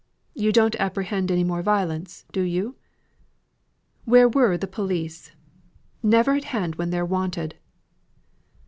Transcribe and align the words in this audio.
You 0.33 0.51
don't 0.51 0.75
apprehend 0.79 1.29
anymore 1.31 1.61
violence, 1.61 2.25
do 2.31 2.41
you? 2.41 2.75
Where 4.05 4.27
were 4.27 4.57
the 4.57 4.65
police? 4.65 5.31
Never 6.01 6.31
at 6.31 6.45
hand 6.45 6.73
when 6.77 6.89
they're 6.89 7.05
wanted!" 7.05 7.59